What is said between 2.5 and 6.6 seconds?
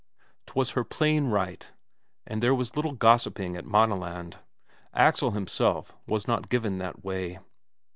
was little gossiping at Maaneland. Axel himself was not